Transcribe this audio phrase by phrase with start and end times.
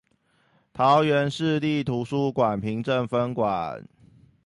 [0.73, 3.83] 桃園市立圖書館平鎮分館